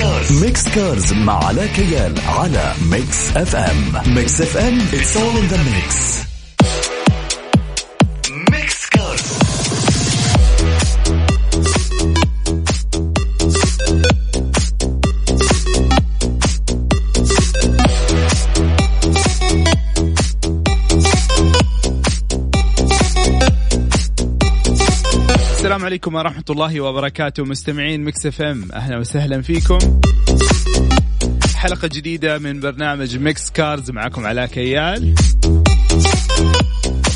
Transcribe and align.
Cars. 0.00 0.44
Mix 0.44 0.68
Cars 0.68 1.12
مع 1.12 1.44
علاء 1.44 1.66
كيال 1.66 2.14
على 2.26 2.72
Mix 2.90 3.36
FM. 3.36 4.14
Mix 4.14 4.40
FM 4.40 4.78
it's 4.78 5.16
all 5.16 5.36
in 5.36 5.52
the 5.52 5.58
mix. 5.58 6.29
عليكم 25.90 26.14
ورحمة 26.14 26.44
الله 26.50 26.80
وبركاته. 26.80 27.44
مستمعين 27.44 28.04
Mix 28.04 28.26
FM 28.26 28.68
أهلا 28.72 28.98
وسهلا 28.98 29.42
فيكم. 29.42 29.78
حلقة 31.54 31.88
جديدة 31.88 32.38
من 32.38 32.60
برنامج 32.60 33.16
Mix 33.16 33.50
Cars 33.50 33.90
معكم 33.90 34.26
علاء 34.26 34.46
كيال. 34.46 35.14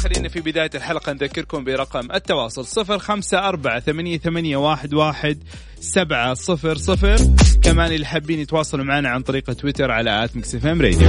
خلينا 0.03 0.29
في 0.29 0.41
بداية 0.41 0.71
الحلقة 0.75 1.13
نذكركم 1.13 1.65
برقم 1.65 2.13
التواصل 2.13 2.67
صفر 2.67 2.99
خمسة 2.99 3.39
أربعة 3.39 3.81
ثمانية, 3.81 4.19
ثمانية 4.19 4.57
واحد, 4.57 4.95
واحد 4.95 5.39
سبعة 5.81 6.35
صفر 6.35 6.77
صفر. 6.77 7.17
كمان 7.63 7.93
اللي 7.93 8.07
حابين 8.07 8.39
يتواصلوا 8.39 8.85
معنا 8.85 9.09
عن 9.09 9.23
طريق 9.23 9.53
تويتر 9.53 9.91
على 9.91 10.25
at 10.25 10.37
Mix 10.37 10.55
FM 10.55 10.83
Radio. 10.83 11.09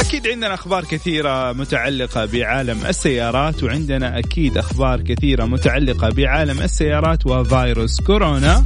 أكيد 0.00 0.26
عندنا 0.28 0.54
أخبار 0.54 0.84
كثيرة 0.84 1.52
متعلقة 1.52 2.24
بعالم 2.24 2.86
السيارات 2.86 3.62
وعندنا 3.62 4.18
أكيد 4.18 4.58
أخبار 4.58 5.00
كثيرة 5.00 5.44
متعلقة 5.44 6.08
بعالم 6.08 6.60
السيارات 6.60 7.26
وفيروس 7.26 8.00
كورونا. 8.00 8.64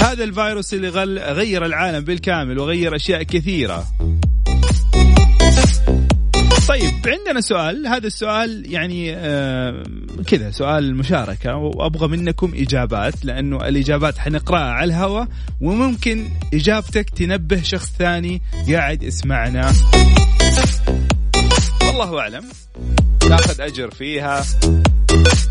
هذا 0.00 0.24
الفيروس 0.24 0.74
اللي 0.74 0.88
غير 1.32 1.66
العالم 1.66 2.04
بالكامل 2.04 2.58
وغير 2.58 2.96
أشياء 2.96 3.22
كثيرة. 3.22 3.84
طيب 6.68 6.94
عندنا 7.06 7.40
سؤال. 7.40 7.86
هذا 7.86 8.06
السؤال 8.06 8.72
يعني 8.72 9.16
آه 9.16 9.82
كذا 10.26 10.50
سؤال 10.50 10.96
مشاركة 10.96 11.56
وأبغى 11.56 12.08
منكم 12.08 12.52
إجابات 12.54 13.24
لأنه 13.24 13.56
الإجابات 13.56 14.18
حنقرأها 14.18 14.72
على 14.72 14.84
الهواء 14.84 15.28
وممكن 15.60 16.28
إجابتك 16.54 17.10
تنبه 17.10 17.62
شخص 17.62 17.92
ثاني 17.98 18.42
قاعد 18.72 19.02
يسمعنا. 19.02 19.72
والله 21.86 22.20
أعلم. 22.20 22.44
تاخذ 23.20 23.60
أجر 23.60 23.90
فيها 23.90 24.44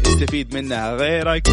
يستفيد 0.06 0.54
منها 0.54 0.96
غيرك. 0.96 1.48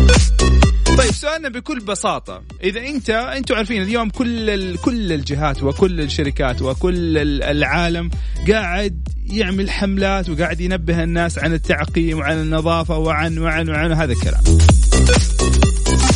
طيب 0.99 1.13
سؤالنا 1.13 1.49
بكل 1.49 1.79
بساطة. 1.79 2.43
إذا 2.65 2.81
أنت 2.81 3.11
أنتم 3.11 3.55
عارفين 3.55 3.83
اليوم 3.83 4.11
كل 4.11 4.51
ال... 4.51 4.81
كل 4.81 5.13
الجهات 5.13 5.63
وكل 5.63 6.01
الشركات 6.01 6.63
وكل 6.63 7.19
العالم 7.43 8.11
قاعد 8.51 9.09
يعمل 9.27 9.71
حملات 9.71 10.29
وقاعد 10.29 10.61
ينبه 10.61 11.03
الناس 11.03 11.39
عن 11.39 11.53
التعقيم 11.53 12.19
وعن 12.19 12.41
النظافة 12.41 12.99
وعن 12.99 13.39
وعن 13.39 13.69
وعن 13.69 13.93
هذا 13.93 14.13
الكلام. 14.13 14.43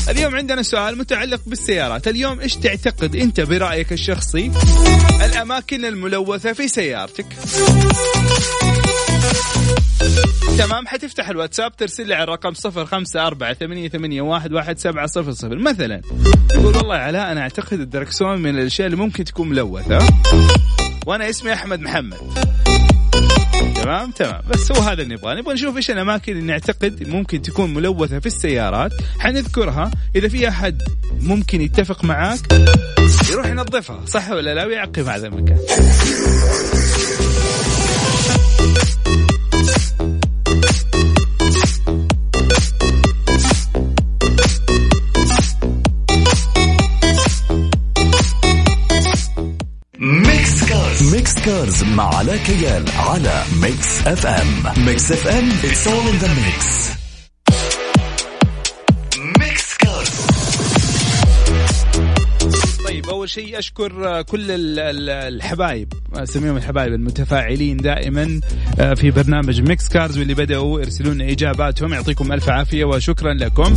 اليوم 0.08 0.34
عندنا 0.34 0.62
سؤال 0.62 0.98
متعلق 0.98 1.40
بالسيارات. 1.46 2.08
اليوم 2.08 2.40
إيش 2.40 2.56
تعتقد 2.56 3.16
أنت 3.16 3.40
برأيك 3.40 3.92
الشخصي؟ 3.92 4.52
الأماكن 5.24 5.84
الملوثة 5.84 6.52
في 6.52 6.68
سيارتك. 6.68 7.26
تمام 10.58 10.86
حتفتح 10.86 11.28
الواتساب 11.28 11.76
ترسل 11.76 12.06
لي 12.06 12.14
على 12.14 12.24
الرقم 12.24 12.54
صفر 12.54 12.86
خمسة 12.86 13.26
أربعة 13.26 13.54
ثمانية, 13.54 13.88
ثمانية 13.88 14.22
واحد, 14.22 14.52
واحد 14.52 14.78
سبعة 14.78 15.06
صفر 15.06 15.32
صفر. 15.32 15.56
مثلا 15.58 16.00
يقول 16.54 16.76
والله 16.76 16.94
علاء 16.94 17.32
أنا 17.32 17.40
أعتقد 17.40 17.80
الدركسون 17.80 18.38
من 18.38 18.58
الأشياء 18.58 18.86
اللي 18.86 18.96
ممكن 18.96 19.24
تكون 19.24 19.48
ملوثة. 19.48 19.98
وأنا 21.06 21.30
اسمي 21.30 21.52
أحمد 21.52 21.80
محمد. 21.80 22.16
تمام 23.74 24.10
تمام. 24.10 24.42
بس 24.50 24.72
هو 24.72 24.82
هذا 24.82 25.02
اللي 25.02 25.14
نبغاه. 25.14 25.34
نبغى 25.34 25.54
نشوف 25.54 25.76
إيش 25.76 25.90
الأماكن 25.90 26.32
اللي 26.32 26.44
نعتقد 26.44 27.08
ممكن 27.08 27.42
تكون 27.42 27.74
ملوثة 27.74 28.18
في 28.18 28.26
السيارات. 28.26 28.92
حنذكرها 29.18 29.90
إذا 30.16 30.28
في 30.28 30.48
أحد 30.48 30.82
ممكن 31.20 31.60
يتفق 31.60 32.04
معاك 32.04 32.52
يروح 33.30 33.46
ينظفها. 33.46 34.06
صح 34.06 34.30
ولا 34.30 34.54
لا؟ 34.54 34.66
ويعقم 34.66 35.08
هذا 35.08 35.26
المكان 35.26 35.58
مع 51.96 52.14
علاء 52.14 52.36
كيال 52.36 52.84
على 52.98 53.42
Mix 53.60 54.06
FM 54.06 54.84
Mix 54.86 55.12
FM 55.12 55.50
it's 55.50 55.86
all 55.86 56.08
in 56.08 56.24
the 56.24 56.28
mix. 56.28 57.01
اول 63.12 63.30
شيء 63.30 63.58
أشكر 63.58 64.22
كل 64.22 64.50
ال- 64.50 64.78
ال- 64.78 65.10
الحبايب 65.34 65.92
أسميهم 66.14 66.56
الحبايب 66.56 66.92
المتفاعلين 66.92 67.76
دائما 67.76 68.40
آه، 68.80 68.94
في 68.94 69.10
برنامج 69.10 69.60
Mix 69.60 69.88
Cars 69.88 70.18
واللي 70.18 70.34
بدأوا 70.34 70.80
يرسلون 70.80 71.20
إجاباتهم. 71.20 71.92
يعطيكم 71.92 72.32
ألف 72.32 72.48
عافية 72.48 72.84
وشكرا 72.84 73.34
لكم. 73.34 73.74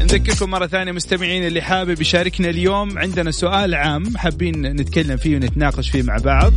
نذكركم 0.00 0.50
مرة 0.50 0.66
ثانية 0.66 0.92
مستمعين 0.92 1.46
اللي 1.46 1.62
حابب 1.62 2.00
يشاركنا 2.00 2.48
اليوم 2.50 2.98
عندنا 2.98 3.30
سؤال 3.30 3.74
عام 3.74 4.16
حابين 4.16 4.62
نتكلم 4.62 5.16
فيه 5.16 5.36
ونتناقش 5.36 5.90
فيه 5.90 6.02
مع 6.02 6.16
بعض. 6.24 6.52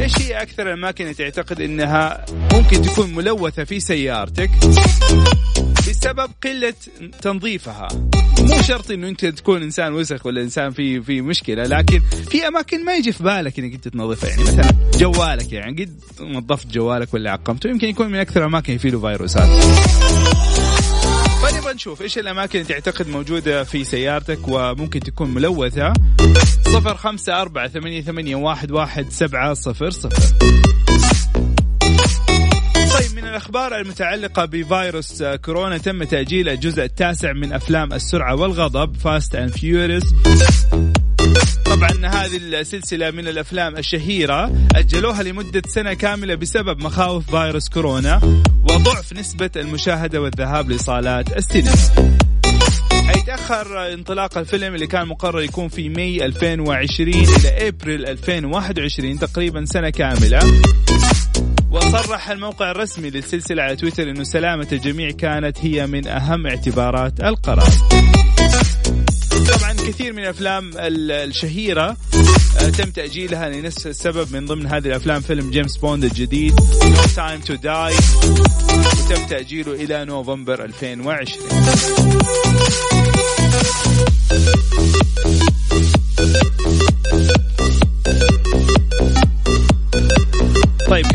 إيش 0.00 0.18
هي 0.22 0.42
أكثر 0.42 0.62
الأماكن 0.66 1.04
اللي 1.04 1.14
تعتقد 1.14 1.60
إنها 1.60 2.24
ممكن 2.52 2.82
تكون 2.82 3.14
ملوثة 3.14 3.64
في 3.64 3.80
سيارتك؟ 3.80 4.50
بسبب 6.00 6.30
قلة 6.44 6.74
تنظيفها. 7.22 7.88
مو 8.38 8.62
شرط 8.62 8.90
إنه 8.90 9.08
أنت 9.08 9.26
تكون 9.26 9.62
إنسان 9.62 9.92
وسخ 9.92 10.26
ولا 10.26 10.42
إنسان 10.42 10.70
في 10.70 11.02
في 11.02 11.20
مشكلة 11.20 11.62
لكن 11.62 12.00
في 12.30 12.48
أماكن 12.48 12.84
ما 12.84 12.94
يجي 12.94 13.12
في 13.12 13.22
بالك 13.22 13.58
إنك 13.58 13.74
أنت 13.74 13.88
تنظفها. 13.88 14.30
يعني 14.30 14.42
مثلا 14.42 14.74
جوالك 14.94 15.52
يعني 15.52 15.84
قد 15.84 16.00
نظفت 16.20 16.66
جوالك 16.66 17.14
ولا 17.14 17.30
عقمته 17.30 17.70
يمكن 17.70 17.88
يكون 17.88 18.06
من 18.06 18.18
أكثر 18.18 18.40
الأماكن 18.40 18.78
فيه 18.78 18.90
له 18.90 19.00
فيروسات. 19.00 19.48
فنبغى 21.42 21.74
نشوف 21.74 22.02
إيش 22.02 22.18
الأماكن 22.18 22.60
اللي 22.60 22.72
تعتقد 22.72 23.08
موجودة 23.08 23.64
في 23.64 23.84
سيارتك 23.84 24.48
وممكن 24.48 25.00
تكون 25.00 25.34
ملوثة. 25.34 25.92
صفر 26.64 26.96
خمسة 26.96 27.40
أربعة 27.42 27.68
ثمانية, 27.68 28.02
ثمانية 28.02 28.36
واحد, 28.36 28.70
واحد 28.70 29.06
سبعة 29.10 29.54
صفر 29.54 29.90
صفر. 29.90 30.36
طيب 30.40 30.85
الأخبار 33.36 33.76
المتعلقة 33.76 34.44
بفيروس 34.44 35.22
كورونا 35.22 35.78
تم 35.78 36.04
تأجيل 36.04 36.48
الجزء 36.48 36.84
التاسع 36.84 37.32
من 37.32 37.52
أفلام 37.52 37.92
السرعة 37.92 38.34
والغضب 38.34 38.96
Fast 38.96 39.34
and 39.34 39.50
Furious 39.50 40.04
طبعا 41.64 41.90
هذه 41.90 42.36
السلسلة 42.36 43.10
من 43.10 43.28
الأفلام 43.28 43.76
الشهيرة 43.76 44.52
أجلوها 44.74 45.22
لمدة 45.22 45.62
سنة 45.68 45.94
كاملة 45.94 46.34
بسبب 46.34 46.82
مخاوف 46.82 47.30
فيروس 47.30 47.68
كورونا 47.68 48.20
وضعف 48.70 49.12
نسبة 49.12 49.50
المشاهدة 49.56 50.20
والذهاب 50.20 50.70
لصالات 50.70 51.36
السينما. 51.36 51.76
حيتأخر 53.06 53.92
انطلاق 53.92 54.38
الفيلم 54.38 54.74
اللي 54.74 54.86
كان 54.86 55.08
مقرر 55.08 55.40
يكون 55.40 55.68
في 55.68 55.88
May 55.88 56.26
2020 56.26 57.14
إلى 57.14 57.68
أبريل 57.68 58.06
2021 58.06 59.18
تقريبا 59.18 59.64
سنة 59.64 59.90
كاملة. 59.90 60.38
وصرح 61.86 62.30
الموقع 62.30 62.70
الرسمي 62.70 63.10
للسلسلة 63.10 63.62
على 63.62 63.76
تويتر 63.76 64.10
أنه 64.10 64.24
سلامة 64.24 64.66
الجميع 64.72 65.10
كانت 65.10 65.58
هي 65.60 65.86
من 65.86 66.06
أهم 66.08 66.46
اعتبارات 66.46 67.20
القرار. 67.20 67.70
طبعا 69.58 69.72
كثير 69.72 70.12
من 70.12 70.18
الأفلام 70.22 70.70
ال- 70.78 71.10
الشهيرة 71.10 71.96
آه، 72.60 72.68
تم 72.68 72.90
تأجيلها 72.90 73.48
لنفس 73.48 73.86
السبب 73.86 74.32
من 74.32 74.46
ضمن 74.46 74.66
هذه 74.66 74.86
الأفلام 74.86 75.20
فيلم 75.20 75.50
جيمس 75.50 75.76
بوند 75.76 76.04
الجديد 76.04 76.60
Time 77.16 77.46
to 77.48 77.52
Die 77.62 78.02
وتم 79.10 79.26
تأجيله 79.28 79.72
إلى 79.72 80.04
نوفمبر 80.04 80.64
2020 80.64 81.26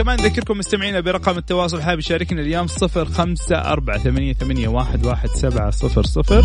كمان 0.02 0.22
نذكركم 0.22 0.58
مستمعينا 0.58 1.00
برقم 1.00 1.38
التواصل 1.38 1.82
حاب 1.82 2.00
يشاركنا 2.00 2.42
اليوم 2.42 2.68
صفر 2.68 3.06
خمسة 3.06 3.56
أربعة 3.56 3.98
ثمانية, 3.98 4.34
ثمانية 4.34 4.68
واحد, 4.68 5.06
واحد 5.06 5.30
سبعة 5.30 5.72
صفر 5.72 6.04
صفر. 6.04 6.44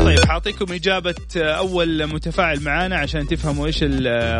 طيب 0.00 0.24
حاعطيكم 0.26 0.72
إجابة 0.72 1.14
أول 1.36 2.06
متفاعل 2.06 2.60
معانا 2.60 2.96
عشان 2.96 3.26
تفهموا 3.26 3.66
إيش 3.66 3.78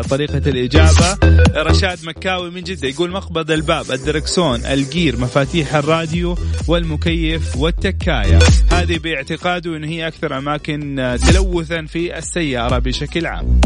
طريقة 0.08 0.50
الإجابة. 0.50 1.18
رشاد 1.56 1.98
مكاوي 2.04 2.50
من 2.50 2.62
جدة 2.62 2.88
يقول 2.88 3.10
مقبض 3.10 3.50
الباب 3.50 3.90
الدركسون 3.90 4.66
الجير 4.66 5.16
مفاتيح 5.16 5.74
الراديو 5.74 6.38
والمكيف 6.68 7.56
والتكاية. 7.56 8.38
هذه 8.72 8.98
باعتقاده 8.98 9.76
أنه 9.76 9.88
هي 9.88 10.08
أكثر 10.08 10.38
أماكن 10.38 11.16
تلوثا 11.28 11.84
في 11.86 12.18
السيارة 12.18 12.78
بشكل 12.78 13.26
عام. 13.26 13.60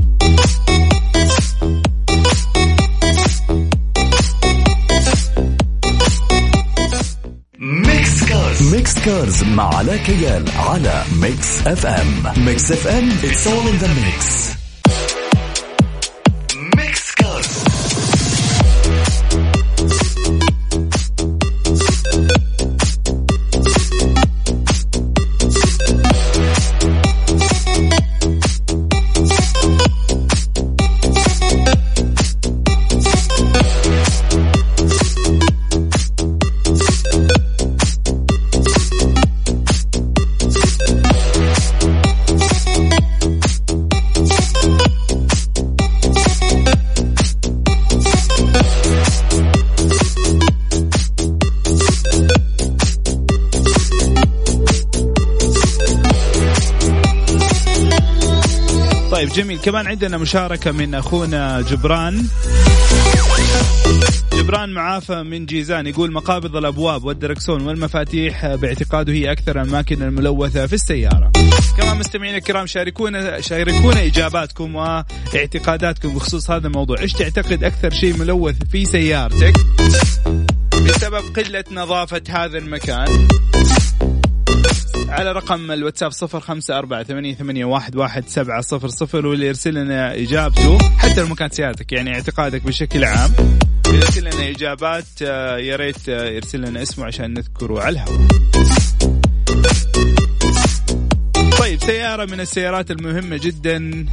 Mix 8.60 8.98
Cars 8.98 9.44
Mix 9.44 9.44
مع 9.44 9.74
علاء 9.74 9.96
كيال 9.96 10.44
على 10.50 11.02
Mix 11.20 11.66
FM 11.66 12.44
Mix 12.44 12.72
FM 12.72 13.10
it's 13.10 13.46
all 13.46 13.68
in 13.68 13.84
the 13.84 13.88
mix. 13.88 14.57
طيب 59.18 59.28
جميل 59.28 59.58
كمان 59.58 59.86
عندنا 59.86 60.18
مشاركة 60.18 60.72
من 60.72 60.94
أخونا 60.94 61.60
جبران 61.60 62.26
جبران 64.32 64.70
معافى 64.70 65.22
من 65.22 65.46
جيزان 65.46 65.86
يقول 65.86 66.12
مقابض 66.12 66.56
الأبواب 66.56 67.04
والدركسون 67.04 67.66
والمفاتيح 67.66 68.54
باعتقاده 68.54 69.12
هي 69.12 69.32
أكثر 69.32 69.62
الأماكن 69.62 70.02
الملوثة 70.02 70.66
في 70.66 70.72
السيارة. 70.72 71.32
كمان 71.76 71.98
مستمعينا 71.98 72.36
الكرام 72.36 72.66
شاركونا 72.66 73.40
شاركونا 73.40 74.04
إجاباتكم 74.04 74.74
واعتقاداتكم 74.74 76.14
بخصوص 76.14 76.50
هذا 76.50 76.66
الموضوع، 76.66 77.00
إيش 77.00 77.12
تعتقد 77.12 77.64
أكثر 77.64 77.90
شيء 77.90 78.16
ملوث 78.16 78.56
في 78.72 78.84
سيارتك؟ 78.84 79.54
بسبب 80.74 81.22
قلة 81.36 81.64
نظافة 81.72 82.22
هذا 82.28 82.58
المكان. 82.58 83.28
على 85.08 85.32
رقم 85.32 85.70
الواتساب 85.70 86.10
صفر 86.10 86.40
خمسة 86.40 86.78
أربعة 86.78 87.02
ثمانية, 87.02 87.34
ثمانية 87.34 87.64
واحد, 87.64 87.96
واحد 87.96 88.28
سبعة 88.28 88.60
صفر 88.60 88.88
صفر 88.88 89.26
واللي 89.26 89.46
يرسل 89.46 89.74
لنا 89.74 90.14
إجابته 90.14 90.78
حتى 90.98 91.20
لو 91.20 91.26
ما 91.26 91.34
كانت 91.34 91.54
سيارتك 91.54 91.92
يعني 91.92 92.14
اعتقادك 92.14 92.62
بشكل 92.62 93.04
عام. 93.04 93.30
يرسل 93.88 94.20
لنا 94.20 94.50
إجابات 94.50 95.04
آه، 95.22 95.58
يا 95.58 95.76
ريت 95.76 96.08
آه، 96.08 96.24
يرسل 96.24 96.60
لنا 96.60 96.82
اسمه 96.82 97.04
عشان 97.04 97.34
نذكره 97.34 97.80
على 97.82 97.92
الهواء. 97.92 98.28
طيب 101.58 101.80
سيارة 101.80 102.24
من 102.24 102.40
السيارات 102.40 102.90
المهمة 102.90 103.36
جدا 103.36 104.06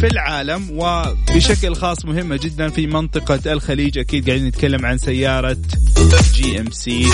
في 0.00 0.06
العالم 0.06 0.68
وبشكل 0.70 1.74
خاص 1.74 2.04
مهمة 2.04 2.38
جدا 2.42 2.68
في 2.68 2.86
منطقة 2.86 3.52
الخليج. 3.52 3.98
أكيد 3.98 4.26
قاعدين 4.26 4.46
نتكلم 4.46 4.86
عن 4.86 4.98
سيارة 4.98 5.56
GMC. 6.34 7.06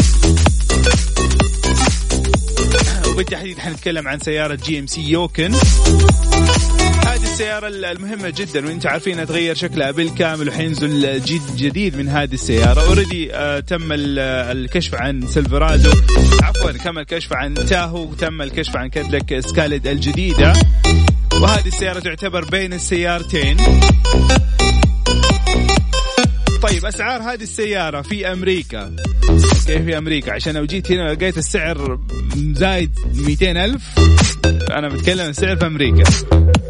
وبالتحديد 3.18 3.58
حنتكلم 3.58 4.08
عن 4.08 4.18
سيارة 4.18 4.54
GMC 4.54 5.00
Yukon 5.00 5.52
هذه 7.06 7.22
السيارة 7.22 7.68
المهمة 7.68 8.30
جدا 8.36 8.66
وانت 8.66 8.86
عارفين 8.86 9.26
تغير 9.26 9.54
شكلها 9.54 9.90
بالكامل 9.90 10.48
وحينزل 10.48 11.22
جيل 11.22 11.40
جديد 11.56 11.96
من 11.96 12.08
هذه 12.08 12.34
السيارة. 12.34 12.80
already 12.80 13.34
آه 13.34 13.60
تم 13.60 13.88
الكشف 13.92 14.94
عن 14.94 15.26
Silverado 15.26 15.90
عفوا 16.42 16.72
تم 16.72 16.98
الكشف 16.98 17.32
عن 17.32 17.54
Tahoe 17.54 18.02
وتم 18.02 18.42
الكشف 18.42 18.76
عن 18.76 18.88
Cadillac 18.88 19.40
Escalade 19.40 19.86
الجديدة. 19.86 20.52
وهذه 21.32 21.66
السيارة 21.66 22.00
تعتبر 22.00 22.44
بين 22.44 22.72
السيارتين. 22.72 23.56
طيب 26.62 26.84
أسعار 26.84 27.22
هذه 27.22 27.42
السيارة 27.42 28.02
في 28.02 28.32
أمريكا. 28.32 28.96
كيف 29.66 29.82
في 29.82 29.98
أمريكا. 29.98 30.32
عشان 30.32 30.54
لو 30.54 30.64
جيت 30.64 30.92
هنا 30.92 31.14
لقيت 31.14 31.38
السعر 31.38 32.00
زايد 32.36 32.90
200 33.14 33.64
ألف 33.64 33.82
أنا 34.70 34.88
بتكلم 34.88 35.28
السعر 35.30 35.56
في 35.56 35.66
أمريكا. 35.66 36.04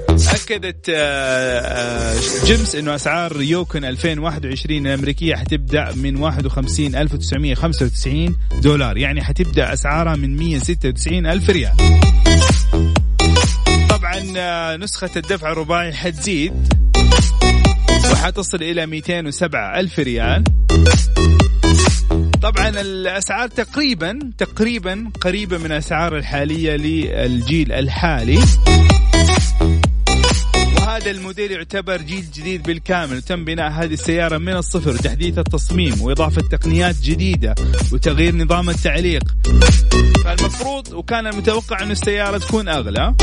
أكدت 0.08 0.86
آه، 0.90 1.60
آه، 1.60 2.16
جيمس 2.44 2.74
إنه 2.74 2.94
أسعار 2.94 3.42
يوكن 3.42 3.84
2021 3.84 4.86
الأمريكية 4.86 5.34
حتبدأ 5.34 5.94
من 5.94 6.16
51995 6.16 8.36
دولار. 8.62 8.96
يعني 8.96 9.24
حتبدأ 9.24 9.72
أسعارها 9.72 10.16
من 10.16 10.36
196 10.36 11.26
ألف 11.26 11.50
ريال. 11.50 11.72
طبعا 13.88 14.22
آه، 14.36 14.76
نسخة 14.76 15.10
الدفع 15.16 15.52
الرباعي 15.52 15.92
حتزيد. 15.92 16.52
وحتصل 18.12 18.62
إلى 18.62 18.86
207 18.86 19.80
ألف 19.80 19.98
ريال. 19.98 20.44
طبعا 22.42 22.68
الأسعار 22.68 23.48
تقريبا 23.48 24.18
تقريبا 24.38 25.10
قريبة 25.20 25.58
من 25.58 25.66
الأسعار 25.66 26.16
الحالية 26.16 26.76
للجيل 26.76 27.72
الحالي. 27.72 28.38
وهذا 30.98 31.10
الموديل 31.10 31.52
يعتبر 31.52 31.96
جيل 31.96 32.24
جديد 32.34 32.62
بالكامل 32.62 33.16
وتم 33.16 33.44
بناء 33.44 33.70
هذه 33.70 33.92
السيارة 33.92 34.38
من 34.38 34.52
الصفر 34.52 34.90
وتحديث 34.90 35.38
التصميم 35.38 36.02
وإضافة 36.02 36.42
تقنيات 36.50 36.94
جديدة 37.02 37.54
وتغيير 37.92 38.34
نظام 38.34 38.70
التعليق. 38.70 39.22
فالمفروض 40.24 40.92
وكان 40.92 41.26
المتوقع 41.26 41.82
أن 41.82 41.90
السيارة 41.90 42.38
تكون 42.38 42.68
أغلى 42.68 43.14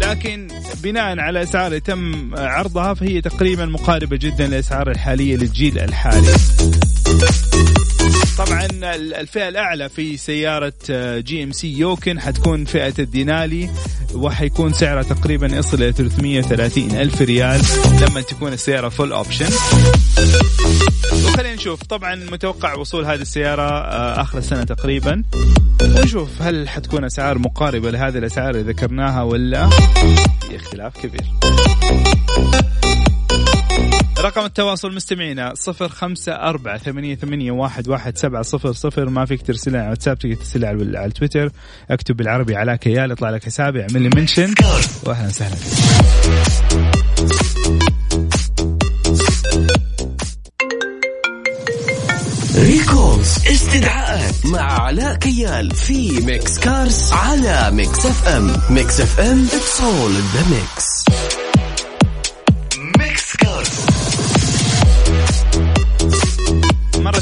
لكن 0.00 0.48
بناء 0.82 1.18
على 1.18 1.42
أسعار 1.42 1.78
تم 1.78 2.30
عرضها 2.36 2.94
فهي 2.94 3.20
تقريبا 3.20 3.66
مقاربة 3.66 4.16
جدا 4.16 4.46
للأسعار 4.46 4.90
الحالية 4.90 5.36
للجيل 5.36 5.78
الحالي. 5.78 6.34
طبعا 8.38 8.68
الفئة 8.94 9.48
الأعلى 9.48 9.88
في 9.88 10.16
سيارة 10.16 10.72
GMC 11.18 11.78
Yukon 11.78 12.20
حتكون 12.20 12.64
فئة 12.64 12.94
ال 12.98 13.08
Denali 13.08 13.70
وحيكون 14.14 14.72
سعرها 14.72 15.02
تقريبا 15.02 15.46
يصل 15.46 15.82
إلى 15.82 15.92
330 15.92 16.90
ألف 16.90 17.22
ريال 17.22 17.60
لما 18.00 18.20
تكون 18.20 18.52
السيارة 18.52 18.88
full 18.88 19.12
option 19.12 19.48
وخلينا 21.26 21.54
نشوف 21.54 21.82
طبعا 21.82 22.14
متوقع 22.14 22.74
وصول 22.74 23.04
هذه 23.04 23.20
السيارة 23.20 23.62
آه، 23.62 24.22
آخر 24.22 24.38
السنة 24.38 24.64
تقريبا. 24.64 25.22
ونشوف 25.82 26.42
هل 26.42 26.68
حتكون 26.68 27.04
أسعار 27.04 27.38
مقاربة 27.38 27.90
لهذه 27.90 28.18
الأسعار 28.18 28.50
اللي 28.50 28.72
ذكرناها 28.72 29.22
ولا؟ 29.22 29.68
في 30.48 30.56
اختلاف 30.56 30.92
كبير. 31.06 31.24
رقم 34.18 34.44
التواصل 34.44 34.94
مستمعينا 34.94 35.54
صفر 35.54 35.88
خمسة 35.88 36.32
أربعة 36.32 36.78
ثمانية, 36.78 37.14
ثمانية 37.14 37.50
واحد, 37.50 37.88
واحد 37.88 38.18
سبعة 38.18 38.42
صفر 38.42 38.72
صفر. 38.72 39.08
ما 39.08 39.24
فيك 39.24 39.42
ترسلها 39.42 39.80
على 39.80 39.90
واتساب 39.90 40.18
تقدر 40.18 40.34
ترسلها 40.34 40.68
على, 40.68 40.98
على 40.98 41.10
تويتر 41.10 41.50
اكتب 41.90 42.16
بالعربي 42.16 42.56
على 42.56 42.78
كيال 42.78 43.10
يطلع 43.10 43.30
لك 43.30 43.44
حسابي 43.44 43.82
اعمل 43.82 44.02
لي 44.02 44.10
منشن. 44.16 44.54
واهلا 45.06 45.26
وسهلا. 45.26 45.56
Recalls 52.56 53.46
استدعاءات 53.46 54.46
مع 54.46 54.82
علاء 54.82 55.14
كيال 55.14 55.70
في 55.74 56.20
Mix 56.20 56.58
Cars 56.58 57.12
على 57.12 57.70
Mix 57.70 58.06
FM. 58.06 58.56
Mix 58.70 59.00
FM. 59.00 59.48
All 59.48 60.10
in 60.10 60.26
the 60.36 60.93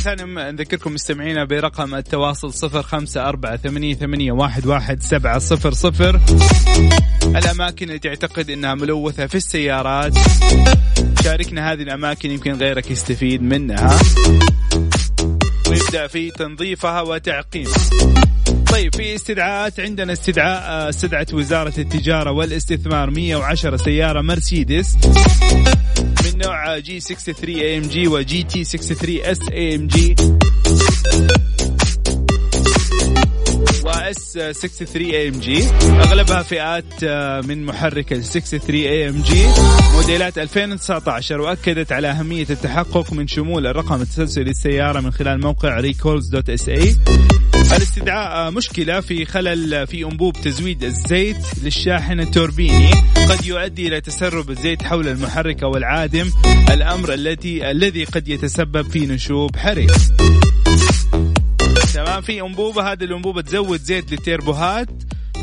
ثانية 0.03 0.51
نذكركم 0.51 0.95
مستمعينا 0.95 1.45
برقم 1.45 1.95
التواصل 1.95 2.55
صفر 2.55 2.83
خمسة 2.83 3.29
أربعة 3.29 3.57
ثمانية, 3.57 3.95
ثمانية 3.95 4.33
واحد, 4.33 4.67
واحد 4.67 5.03
سبعة 5.03 5.39
صفر 5.39 5.73
صفر. 5.73 6.21
الأماكن 7.25 7.87
اللي 7.87 7.99
تعتقد 7.99 8.51
أنها 8.51 8.75
ملوثة 8.75 9.27
في 9.27 9.35
السيارات. 9.35 10.15
شاركنا 11.25 11.73
هذه 11.73 11.83
الأماكن 11.83 12.31
يمكن 12.31 12.53
غيرك 12.53 12.91
يستفيد 12.91 13.43
منها. 13.43 13.99
ويبدأ 15.69 16.07
في 16.07 16.31
تنظيفها 16.31 17.01
وتعقيمها 17.01 17.75
طيب 18.73 18.95
في 18.95 19.15
استدعاءات. 19.15 19.81
عندنا 19.81 20.13
استدعاء 20.13 20.63
آه، 20.63 20.89
استدعت 20.89 21.35
وزارة 21.35 21.73
التجارة 21.79 22.31
والاستثمار 22.31 23.11
110 23.11 23.77
سيارة 23.77 24.21
مرسيدس 24.21 24.97
من 26.25 26.39
نوع 26.45 26.79
جي 26.79 27.01
63 27.01 27.55
اي 27.55 27.79
ام 27.79 27.83
جي 27.83 28.09
وجي 28.09 28.43
تي 28.43 28.65
63 28.65 29.21
اس 29.25 29.39
اي 29.53 29.75
ام 29.75 29.87
جي 29.87 30.15
اس 33.87 34.33
63 34.33 35.11
اي 35.11 35.29
ام 35.29 35.41
جي 35.41 35.65
أغلبها 35.85 36.43
فئات 36.43 36.85
آه، 37.05 37.41
من 37.41 37.65
محرك 37.65 38.13
ال 38.13 38.25
63 38.25 38.77
AMG 38.81 39.47
موديلات 39.95 40.39
2019 40.39 41.41
وأكدت 41.41 41.93
على 41.93 42.09
أهمية 42.09 42.47
التحقق 42.51 43.13
من 43.13 43.27
شمول 43.27 43.67
الرقم 43.67 44.03
التسلسلي 44.03 44.45
للسيارة 44.45 45.01
من 45.01 45.11
خلال 45.11 45.41
موقع 45.41 45.81
recalls 45.81 46.29
dot 46.29 46.51
sa 46.51 46.97
الاستدعاء 47.77 48.47
آه، 48.47 48.51
مشكلة 48.51 49.01
في 49.01 49.25
خلل 49.25 49.87
في 49.87 50.05
أنبوب 50.05 50.33
تزويد 50.33 50.85
الزيت 50.85 51.37
للشاحن 51.63 52.21
التوربيني. 52.21 52.91
قد 53.29 53.45
يؤدي 53.45 53.89
إلى 53.89 54.01
تسرب 54.01 54.51
الزيت 54.51 54.83
حول 54.83 55.09
المحرك 55.09 55.63
أو 55.63 55.77
العادم 55.77 56.31
الأمر 56.71 57.15
الذي 57.15 57.71
الذي 57.71 58.05
قد 58.05 58.29
يتسبب 58.29 58.91
في 58.91 59.07
نشوب 59.07 59.57
حريق. 59.57 59.93
تمام 61.95 62.23
في 62.23 62.41
انبوبه 62.43 62.93
هذه 62.93 63.05
الانبوبه 63.05 63.41
تزود 63.41 63.81
زيت 63.81 64.13
للتيربوهات 64.13 64.89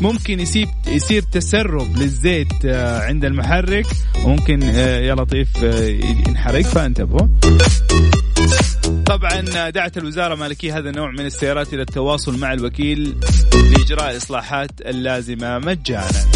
ممكن 0.00 0.40
يصير 0.40 0.68
يصير 0.86 1.22
تسرب 1.22 1.96
للزيت 1.96 2.64
آه، 2.64 3.00
عند 3.00 3.24
المحرك 3.24 3.86
وممكن 4.24 4.62
آه، 4.62 4.98
يا 4.98 5.14
لطيف 5.14 5.64
آه، 5.64 5.84
ينحرق. 6.28 6.62
فانتبهوا. 6.62 7.28
طبعا 9.10 9.70
دعت 9.70 9.98
الوزارة 9.98 10.34
مالكي 10.34 10.72
هذا 10.72 10.90
النوع 10.90 11.10
من 11.10 11.26
السيارات 11.26 11.74
إلى 11.74 11.82
التواصل 11.82 12.38
مع 12.38 12.52
الوكيل 12.52 13.16
لإجراء 13.54 14.10
الاصلاحات 14.10 14.70
اللازمة 14.80 15.58
مجانا. 15.58 16.26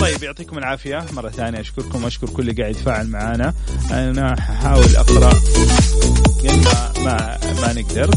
طيب 0.00 0.22
يعطيكم 0.22 0.58
العافية. 0.58 1.06
مرة 1.12 1.28
ثانية 1.28 1.60
أشكركم 1.60 2.04
وأشكر 2.04 2.26
كل 2.26 2.42
اللي 2.42 2.62
قاعد 2.62 2.70
يتفاعل 2.70 3.08
معانا. 3.08 3.54
أنا 3.90 4.40
ححاول 4.40 4.96
أقرأ 4.96 5.34
ما 6.44 6.92
ما, 7.04 7.38
ما 7.60 7.72
نقدر. 7.72 8.10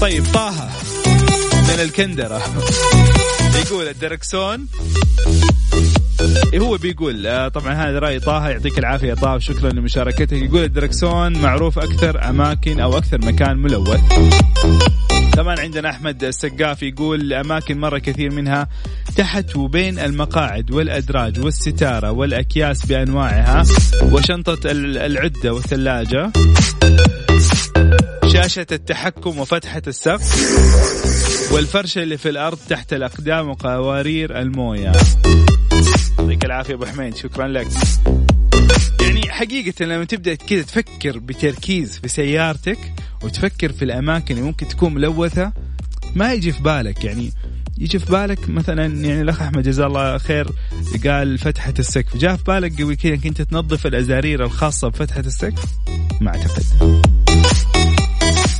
طيب 0.00 0.24
طه 0.34 0.70
من 1.68 1.80
الكندرة 1.80 2.42
يقول 3.66 3.88
الدركسون 3.88 4.66
هو 6.54 6.76
بيقول 6.76 7.26
آه، 7.26 7.48
طبعا 7.48 7.74
هذا 7.74 7.98
رأي 7.98 8.20
طه 8.20 8.48
يعطيك 8.48 8.78
العافية 8.78 9.14
طه 9.14 9.34
وشكرا 9.34 9.70
لمشاركتك. 9.70 10.32
يقول 10.32 10.64
الدركسون 10.64 11.38
معروف 11.38 11.78
أكثر 11.78 12.28
أماكن 12.28 12.80
أو 12.80 12.98
أكثر 12.98 13.18
مكان 13.18 13.56
ملوث 13.56 14.00
كمان 15.34 15.58
عندنا 15.58 15.90
أحمد 15.90 16.24
السقاف 16.24 16.82
يقول 16.82 17.32
أماكن 17.32 17.78
مرة 17.78 17.98
كثير 17.98 18.32
منها 18.34 18.68
تحت 19.16 19.56
وبين 19.56 19.98
المقاعد 19.98 20.72
والأدراج 20.72 21.44
والستارة 21.44 22.10
والأكياس 22.10 22.86
بأنواعها 22.86 23.62
وشنطة 24.02 24.58
العدة 24.66 25.52
والثلاجة. 25.52 26.32
شاشة 28.32 28.66
التحكم 28.72 29.38
وفتحة 29.38 29.82
السقف 29.86 30.36
والفرشة 31.52 32.02
اللي 32.02 32.18
في 32.18 32.28
الأرض 32.28 32.58
تحت 32.68 32.92
الأقدام 32.92 33.48
وقوارير 33.48 34.38
الموية. 34.38 34.92
يعطيك 36.30 36.44
العافية 36.44 36.74
أبو 36.74 36.86
حميد. 36.86 37.16
شكرا 37.16 37.48
لك. 37.48 37.68
يعني 39.00 39.30
حقيقة 39.30 39.84
لما 39.84 40.04
تبدأ 40.04 40.34
كذا 40.34 40.62
تفكر 40.62 41.18
بتركيز 41.18 41.98
في 41.98 42.08
سيارتك 42.08 42.78
وتفكر 43.22 43.72
في 43.72 43.84
الأماكن 43.84 44.34
اللي 44.34 44.46
ممكن 44.46 44.68
تكون 44.68 44.94
ملوثة 44.94 45.52
ما 46.14 46.32
يجي 46.32 46.52
في 46.52 46.62
بالك. 46.62 47.04
يعني 47.04 47.32
يجي 47.78 47.98
في 47.98 48.12
بالك 48.12 48.48
مثلا 48.48 48.86
يعني 48.86 49.20
الأخ 49.20 49.42
أحمد 49.42 49.62
جزاه 49.62 49.86
الله 49.86 50.18
خير 50.18 50.48
قال 51.06 51.38
فتحة 51.38 51.74
السقف. 51.78 52.16
جاء 52.16 52.36
في 52.36 52.44
بالك 52.44 52.82
قبل 52.82 52.94
كذا 52.94 53.16
كنت 53.16 53.42
تنظف 53.42 53.86
الأزارير 53.86 54.44
الخاصة 54.44 54.88
بفتحة 54.88 55.20
السقف؟ 55.20 55.64
ما 56.20 56.30
أعتقد. 56.30 56.62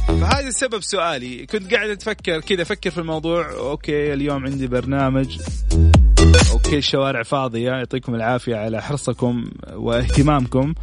فهذا 0.06 0.48
السبب 0.48 0.82
سؤالي. 0.82 1.46
كنت 1.46 1.74
قاعد 1.74 1.90
أتفكر 1.90 2.40
كذا 2.40 2.62
أفكر 2.62 2.90
في 2.90 2.98
الموضوع. 2.98 3.52
okay 3.52 4.12
اليوم 4.12 4.44
عندي 4.46 4.66
برنامج. 4.66 5.38
okay 6.52 6.78
الشوارع 6.78 7.22
فاضية 7.22 7.70
يعطيكم 7.70 8.14
العافية 8.14 8.56
على 8.56 8.82
حرصكم 8.82 9.50
واهتمامكم 9.72 10.74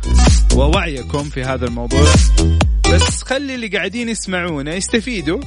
ووعيكم 0.56 1.24
في 1.24 1.44
هذا 1.44 1.66
الموضوع. 1.66 2.14
بس 2.94 3.24
خلي 3.24 3.56
اللي 3.56 3.68
قاعدين 3.68 4.10
يسمعونا 4.10 4.76
يستفيدوا 4.76 5.40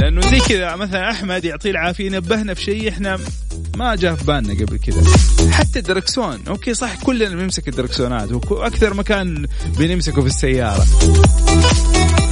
لأنه 0.00 0.20
زي 0.20 0.40
كذا 0.40 0.76
مثلا 0.76 1.10
أحمد 1.10 1.44
يعطيه 1.44 1.70
العافية 1.70 2.10
نبهنا 2.10 2.54
في 2.54 2.62
شيء 2.62 2.88
إحنا 2.88 3.18
ما 3.76 3.94
جاء 3.94 4.14
في 4.14 4.24
بالنا 4.24 4.54
قبل 4.54 4.78
كذا. 4.78 5.02
حتى 5.50 5.78
الدركسون 5.78 6.38
أوكي 6.48 6.74
صح 6.74 7.02
كلنا 7.02 7.28
بنمسك 7.36 7.68
الدركسونات 7.68 8.32
وأكثر 8.32 8.94
مكان 8.94 9.46
بنمسكه 9.78 10.20
في 10.20 10.26
السيارة. 10.26 10.86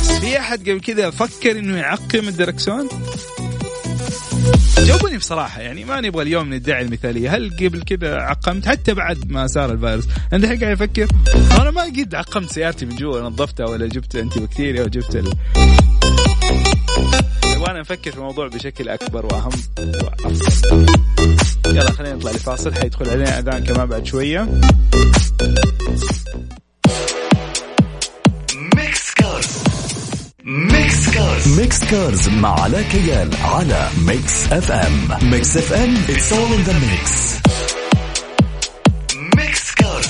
بس 0.00 0.10
في 0.10 0.38
أحد 0.38 0.60
قبل 0.60 0.80
كذا 0.80 1.10
فكر 1.10 1.58
إنه 1.58 1.76
يعقم 1.76 2.28
الدركسون؟ 2.28 2.88
جاوبوني 4.78 5.18
بصراحة 5.18 5.60
يعني 5.60 5.84
ما 5.84 6.00
نبغى 6.00 6.22
اليوم 6.22 6.54
ندعي 6.54 6.82
المثالية. 6.82 7.36
هل 7.36 7.50
قبل 7.56 7.82
كذا 7.82 8.16
عقمت؟ 8.16 8.68
حتى 8.68 8.94
بعد 8.94 9.30
ما 9.32 9.46
صار 9.46 9.72
الفيروس. 9.72 10.04
أنا 10.32 10.44
الحين 10.44 10.60
قاعد 10.60 10.72
أفكر؟ 10.72 11.08
أنا 11.60 11.70
ما 11.70 11.82
قد 11.82 12.14
عقمت 12.14 12.52
سيارتي 12.52 12.86
من 12.86 12.96
جوا 12.96 13.20
نظفتها 13.20 13.66
ولا 13.66 13.86
جبت 13.86 14.16
أنتي 14.16 14.40
بكتيريا 14.40 14.82
وجبت 14.82 15.16
ال... 15.16 15.32
وأنا 17.58 17.80
نفكر 17.80 18.10
في 18.10 18.18
الموضوع 18.18 18.48
بشكل 18.48 18.88
أكبر 18.88 19.26
وأهم. 19.26 19.52
وافضل 20.24 20.86
يلا 21.66 21.92
خلينا 21.92 22.14
نطلع 22.14 22.30
لفاصل 22.30 22.74
حيدخل 22.74 23.10
علينا 23.10 23.38
أذان 23.38 23.64
كمان 23.64 23.86
بعد 23.86 24.06
شوية. 24.06 24.48
Cars 31.18 31.60
Mix 31.60 31.84
Cars 31.84 32.28
مع 32.28 32.60
علاء 32.60 32.82
كيال 32.82 33.30
على 33.42 33.88
Mix 34.06 34.52
FM 34.52 35.08
Mix 35.30 35.56
FM 35.56 35.94
it's 35.94 36.32
all 36.32 36.52
in 36.58 36.68
the 36.68 36.74
mix. 36.74 37.10
Mix 39.36 39.74
Cars 39.74 40.06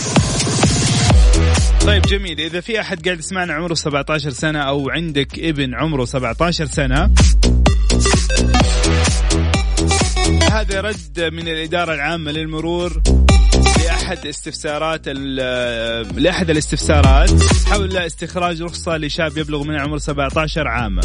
طيب 1.87 2.03
جميل. 2.03 2.41
إذا 2.41 2.61
في 2.61 2.81
أحد 2.81 3.05
قاعد 3.05 3.19
يسمعنا 3.19 3.55
عمره 3.55 3.75
17 3.75 4.31
سنة 4.31 4.59
أو 4.59 4.91
عندك 4.91 5.39
ابن 5.39 5.75
عمره 5.75 6.05
17 6.05 6.67
سنة 6.67 7.11
هذا 10.53 10.81
رد 10.81 11.21
من 11.33 11.49
الإدارة 11.49 11.95
العامة 11.95 12.31
للمرور. 12.31 13.03
لأحد 13.85 14.27
استفسارات 14.27 15.09
لأحد 16.17 16.51
الاستفسارات. 16.51 17.31
حول 17.67 17.97
استخراج 17.97 18.63
رخصة 18.63 18.97
لشاب 18.97 19.39
يبلغ 19.39 19.63
من 19.63 19.75
العمر 19.75 19.99
17 19.99 20.69
عاما. 20.69 21.01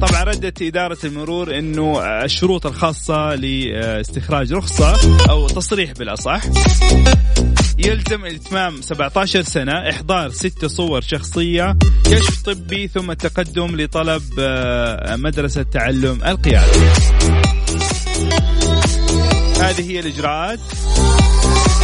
طبعا 0.00 0.24
ردت 0.24 0.62
إدارة 0.62 0.98
المرور 1.04 1.58
أنه 1.58 2.00
الشروط 2.24 2.66
الخاصة 2.66 3.34
لاستخراج 3.34 4.52
رخصة 4.52 4.96
أو 5.30 5.48
تصريح 5.48 5.92
بالأصح 5.92 6.40
يلزم 7.78 8.24
الإتمام 8.24 8.82
17 8.82 9.42
سنة 9.42 9.90
إحضار 9.90 10.30
ست 10.30 10.66
صور 10.66 11.00
شخصية 11.00 11.76
كشف 12.04 12.42
طبي 12.42 12.88
ثم 12.88 13.10
التقدم 13.10 13.76
لطلب 13.76 14.22
آه، 14.38 15.16
مدرسة 15.16 15.62
تعلم 15.62 16.18
القيادة. 16.26 16.72
هذه 19.60 19.90
هي 19.90 20.00
الإجراءات. 20.00 20.60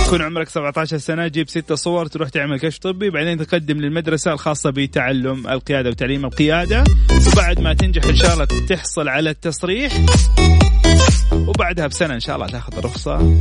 يكون 0.07 0.23
عمرك 0.23 0.49
17 0.49 0.99
سنة 0.99 1.27
جيب 1.27 1.49
ستة 1.49 1.75
صور 1.75 2.07
تروح 2.07 2.29
تعمل 2.29 2.59
كشف 2.61 2.79
طبي 2.79 3.11
بعدين 3.11 3.47
تقدم 3.47 3.81
للمدرسة 3.81 4.33
الخاصة 4.33 4.71
بتعلم 4.71 5.49
القيادة 5.49 5.91
وتعليم 5.91 6.25
القيادة. 6.25 6.85
وبعد 7.33 7.61
ما 7.61 7.75
تنجح 7.75 8.05
إن 8.05 8.17
شاء 8.17 8.35
الله 8.35 8.45
تحصل 8.45 9.09
على 9.09 9.31
التصريح. 9.31 9.93
وبعدها 11.33 11.87
بسنة 11.87 12.15
إن 12.15 12.21
شاء 12.21 12.37
الله 12.37 12.47
تاخذ 12.47 12.79
الرخصة 12.79 13.39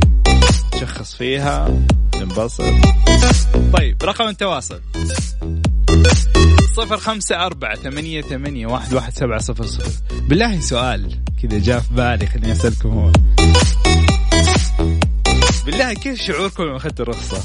تشخص 0.72 1.16
فيها 1.16 1.78
تنبسط 2.12 2.64
طيب 3.72 3.96
رقم 4.02 4.28
التواصل. 4.28 4.80
صفر 6.76 6.96
خمسة 6.96 7.46
أربعة 7.46 7.76
ثمانية 7.76 8.22
ثمانية 8.22 8.66
واحد 8.66 8.94
واحد 8.94 9.12
سبعة 9.12 9.38
صفر 9.38 9.66
صفر. 9.66 9.90
بالله 10.28 10.60
سؤال 10.60 11.18
كذا 11.42 11.58
جاء 11.58 11.80
في 11.80 11.94
بالي 11.94 12.26
خليني 12.26 12.52
أسألكم 12.52 12.88
هو. 12.88 13.12
بالله 15.66 15.92
كيف 15.92 16.22
شعوركم 16.22 16.62
لما 16.62 16.76
اخذتوا 16.76 17.04
الرخصة؟ 17.04 17.42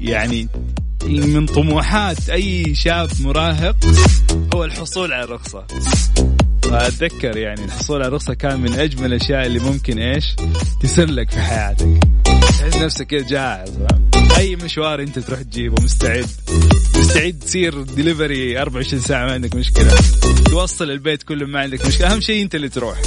يعني 0.00 0.48
من 1.04 1.46
طموحات 1.46 2.28
أي 2.30 2.74
شاب 2.74 3.10
مراهق 3.20 3.76
هو 4.54 4.64
الحصول 4.64 5.12
على 5.12 5.24
الرخصة. 5.24 5.66
فاتذكر 6.62 7.36
يعني 7.36 7.64
الحصول 7.64 7.96
على 7.96 8.08
الرخصة 8.08 8.34
كان 8.34 8.60
من 8.60 8.72
أجمل 8.72 9.06
الأشياء 9.12 9.46
اللي 9.46 9.58
ممكن 9.58 9.98
إيش؟ 9.98 10.24
تسر 10.82 11.06
لك 11.06 11.30
في 11.30 11.40
حياتك. 11.40 12.00
تحس 12.24 12.76
نفسك 12.76 13.06
كذا 13.06 13.26
جاهز 13.26 13.72
أي 14.36 14.56
مشوار 14.56 15.02
أنت 15.02 15.18
تروح 15.18 15.42
تجيبه 15.42 15.82
مستعد. 15.82 16.26
مستعد 16.96 17.38
تصير 17.38 17.82
ديليفري 17.82 18.62
24 18.62 19.02
ساعة 19.02 19.26
ما 19.26 19.32
عندك 19.32 19.54
مشكلة. 19.54 19.94
توصل 20.44 20.90
البيت 20.90 21.22
كله 21.22 21.46
ما 21.46 21.60
عندك 21.60 21.86
مشكلة. 21.86 22.12
أهم 22.12 22.20
شيء 22.20 22.42
أنت 22.42 22.54
اللي 22.54 22.68
تروح. 22.68 23.02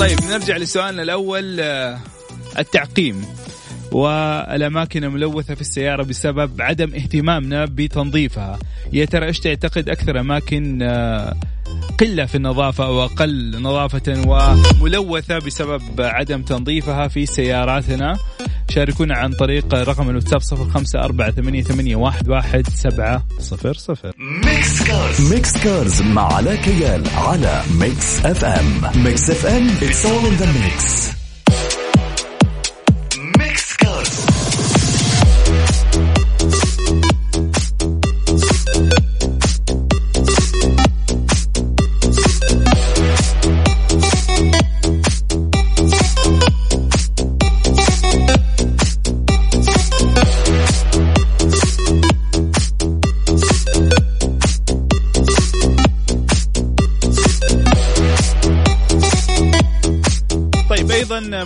طيب 0.00 0.18
نرجع 0.30 0.56
لسؤالنا 0.56 1.02
الأول 1.02 1.60
آه، 1.60 1.98
التعقيم 2.58 3.24
والأماكن 3.92 5.04
الملوثة 5.04 5.54
في 5.54 5.60
السيارة 5.60 6.02
بسبب 6.02 6.62
عدم 6.62 6.94
اهتمامنا 6.94 7.64
بتنظيفها. 7.64 8.58
يا 8.92 9.04
ترى 9.04 9.26
إيش 9.26 9.40
تعتقد 9.40 9.88
أكثر 9.88 10.20
أماكن 10.20 10.82
آه، 10.82 11.34
قلة 12.00 12.26
في 12.26 12.34
النظافة 12.34 12.84
أو 12.84 13.04
أقل 13.04 13.62
نظافة 13.62 14.22
وملوثة 14.80 15.38
بسبب 15.38 15.82
عدم 15.98 16.42
تنظيفها 16.42 17.08
في 17.08 17.26
سياراتنا؟ 17.26 18.18
شاركونا 18.70 19.16
عن 19.16 19.32
طريق 19.32 19.74
رقم 19.74 20.10
الواتساب 20.10 20.40
صفر 20.40 20.64
خمسة 20.64 21.00
أربعة 21.00 21.30
ثمانية, 21.30 21.62
ثمانية 21.62 21.96
واحد, 21.96 22.28
واحد 22.28 22.68
سبعة 22.68 23.26
صفر 23.38 23.74
صفر. 23.74 24.12
ميكس 24.18 24.82
Cars 24.82 25.32
Mix 25.32 25.64
Cars 25.64 26.02
مع 26.02 26.34
علاء 26.34 26.56
كيال 26.56 27.02
على 27.16 27.62
Mix 27.80 28.26
FM 28.26 29.02
Mix 29.04 29.30
FM 29.30 29.68
it's 29.68 30.04
all 30.04 30.26
in 30.26 30.42
the 30.42 30.46
mix. 30.46 31.19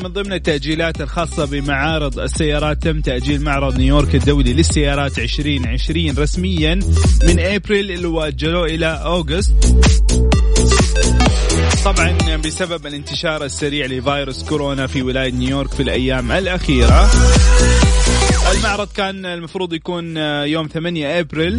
من 0.05 0.13
ضمن 0.13 0.33
التأجيلات 0.33 1.01
الخاصة 1.01 1.45
بمعارض 1.45 2.19
السيارات 2.19 2.83
تم 2.83 3.01
تأجيل 3.01 3.43
معرض 3.43 3.77
نيويورك 3.77 4.15
الدولي 4.15 4.53
للسيارات 4.53 5.19
2020 5.19 6.19
رسميا 6.19 6.75
من 7.23 7.41
أبريل 7.41 7.91
اللي 7.91 8.07
واجلوه 8.07 8.67
إلى 8.67 8.87
August 8.87 9.55
طبعا 11.85 12.37
بسبب 12.37 12.87
الانتشار 12.87 13.45
السريع 13.45 13.87
لفيروس 13.87 14.45
كورونا 14.45 14.87
في 14.87 15.03
ولاية 15.03 15.33
نيويورك 15.33 15.75
في 15.75 15.83
الأيام 15.83 16.33
الأخيرة. 16.33 17.11
المعرض 18.57 18.89
كان 18.89 19.27
المفروض 19.27 19.73
يكون 19.73 20.17
يوم 20.47 20.69
8 20.69 21.21
أبريل 21.21 21.57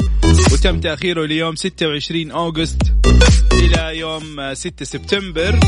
وتم 0.54 0.80
تأخيره 0.80 1.25
ليوم 1.25 1.56
26 1.56 2.32
August 2.32 2.82
إلى 3.54 3.98
يوم 4.00 4.54
6 4.54 4.86
سبتمبر. 4.86 5.60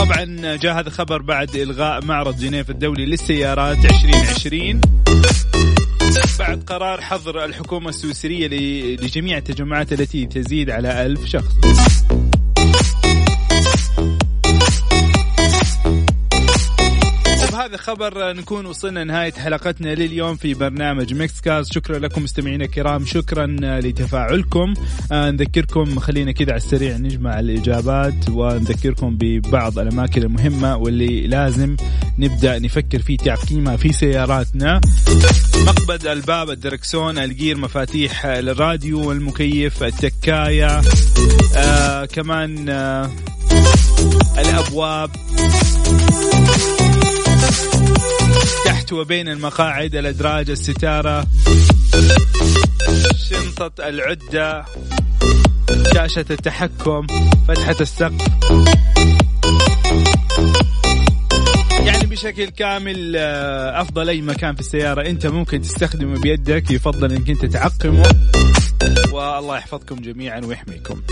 طبعا 0.00 0.56
جاء 0.56 0.78
هذا 0.78 0.90
خبر 0.90 1.22
بعد 1.22 1.56
إلغاء 1.56 2.04
معرض 2.04 2.36
جنيف 2.38 2.70
الدولي 2.70 3.06
للسيارات 3.06 3.84
2020 3.84 4.80
بعد 6.38 6.62
قرار 6.62 7.00
حظر 7.00 7.44
الحكومة 7.44 7.88
السويسرية 7.88 8.48
لجميع 8.96 9.38
التجمعات 9.38 9.92
التي 9.92 10.26
تزيد 10.26 10.70
على 10.70 11.06
ألف 11.06 11.24
شخص. 11.24 11.54
بهذا 17.70 17.80
الخبر 17.80 18.32
نكون 18.32 18.66
وصلنا 18.66 19.04
نهاية 19.04 19.32
حلقتنا 19.32 19.94
لليوم 19.94 20.36
في 20.36 20.54
برنامج 20.54 21.14
Mix 21.14 21.40
Cars 21.40 21.68
شكرا 21.72 21.98
لكم 21.98 22.22
مستمعينا 22.22 22.64
الكرام 22.64 23.06
شكرا 23.06 23.46
لتفاعلكم. 23.80 24.74
آه، 25.12 25.30
نذكركم 25.30 25.98
خلينا 25.98 26.32
كذا 26.32 26.50
على 26.50 26.56
السريع 26.56 26.96
نجمع 26.96 27.40
الإجابات 27.40 28.28
ونذكركم 28.30 29.16
ببعض 29.16 29.78
الأماكن 29.78 30.22
المهمة 30.22 30.76
واللي 30.76 31.26
لازم 31.26 31.76
نبدأ 32.18 32.58
نفكر 32.58 32.98
في 32.98 33.16
تعقيمها 33.16 33.76
في 33.76 33.92
سياراتنا. 33.92 34.80
مقبض 35.66 36.06
الباب 36.06 36.50
الدركسون 36.50 37.18
الجير 37.18 37.58
مفاتيح 37.58 38.26
الراديو 38.26 39.08
والمكيف 39.08 39.82
التكاية 39.82 40.80
آه 41.56 42.04
كمان 42.04 42.68
آه 42.68 43.10
الأبواب. 44.38 45.10
تحت 48.64 48.92
وبين 48.92 49.28
المقاعد 49.28 49.94
الأدراج 49.94 50.50
الستارة 50.50 51.26
شنطة 53.30 53.88
العدة 53.88 54.64
شاشة 55.94 56.24
التحكم 56.30 57.06
فتحة 57.48 57.76
السقف. 57.80 58.28
يعني 61.80 62.06
بشكل 62.06 62.48
كامل 62.48 63.14
آه، 63.16 63.80
أفضل 63.82 64.08
أي 64.08 64.20
مكان 64.20 64.54
في 64.54 64.60
السيارة 64.60 65.06
أنت 65.06 65.26
ممكن 65.26 65.60
تستخدمه 65.60 66.20
بيدك 66.20 66.70
يفضل 66.70 67.12
إنك 67.12 67.30
أنت 67.30 67.44
تعقمه. 67.44 68.02
والله 69.12 69.56
يحفظكم 69.56 69.96
جميعا 69.96 70.40
ويحميكم. 70.40 71.02